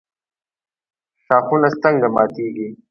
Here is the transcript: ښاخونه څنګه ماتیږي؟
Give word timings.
ښاخونه 1.23 1.69
څنګه 1.81 2.07
ماتیږي؟ 2.15 2.67